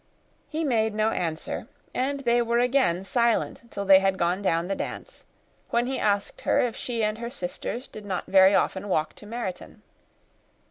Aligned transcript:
He 0.49 0.63
made 0.63 0.95
no 0.95 1.11
answer; 1.11 1.67
and 1.93 2.21
they 2.21 2.41
were 2.41 2.57
again 2.57 3.03
silent 3.03 3.69
till 3.69 3.85
they 3.85 3.99
had 3.99 4.17
gone 4.17 4.41
down 4.41 4.67
the 4.67 4.73
dance, 4.73 5.25
when 5.69 5.85
he 5.85 5.99
asked 5.99 6.41
her 6.41 6.59
if 6.59 6.75
she 6.75 7.03
and 7.03 7.19
her 7.19 7.29
sisters 7.29 7.87
did 7.87 8.03
not 8.03 8.25
very 8.25 8.55
often 8.55 8.89
walk 8.89 9.13
to 9.17 9.27
Meryton. 9.27 9.83